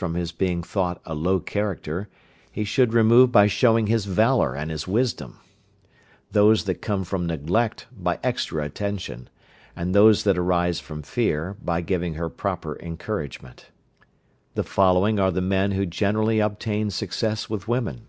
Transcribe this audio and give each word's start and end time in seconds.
The 0.00 0.06
difficulties 0.06 0.32
that 0.32 0.46
arise 0.46 0.48
from 0.48 0.48
his 0.48 0.48
being 0.54 0.62
thought 0.62 1.00
a 1.04 1.14
low 1.14 1.40
character 1.40 2.08
he 2.50 2.64
should 2.64 2.94
remove 2.94 3.30
by 3.30 3.46
showing 3.48 3.86
his 3.86 4.06
valour 4.06 4.54
and 4.54 4.70
his 4.70 4.88
wisdom; 4.88 5.40
those 6.32 6.64
that 6.64 6.80
come 6.80 7.04
from 7.04 7.26
neglect 7.26 7.86
by 7.94 8.18
extra 8.24 8.64
attention; 8.64 9.28
and 9.76 9.94
those 9.94 10.24
that 10.24 10.38
arise 10.38 10.80
from 10.80 11.02
fear 11.02 11.54
by 11.62 11.82
giving 11.82 12.14
her 12.14 12.30
proper 12.30 12.78
encouragement. 12.80 13.66
The 14.54 14.64
following 14.64 15.20
are 15.20 15.30
the 15.30 15.42
men 15.42 15.72
who 15.72 15.84
generally 15.84 16.40
obtain 16.40 16.88
success 16.88 17.50
with 17.50 17.68
women. 17.68 18.06